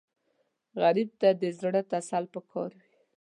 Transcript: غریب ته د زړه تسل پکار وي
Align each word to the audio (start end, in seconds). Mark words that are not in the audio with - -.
غریب 0.81 1.09
ته 1.21 1.29
د 1.41 1.43
زړه 1.59 1.81
تسل 1.91 2.23
پکار 2.33 2.71
وي 2.79 2.91